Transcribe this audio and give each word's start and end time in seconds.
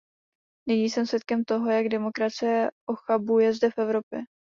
Nyní 0.69 0.89
jsem 0.89 1.05
svědkem 1.05 1.43
toho, 1.43 1.71
jak 1.71 1.87
demokracie 1.89 2.71
ochabuje 2.87 3.53
zde 3.53 3.71
v 3.71 3.77
Evropě. 3.77 4.19